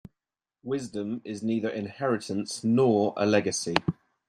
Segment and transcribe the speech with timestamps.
[0.63, 3.75] Wisdom is neither inheritance nor a legacy.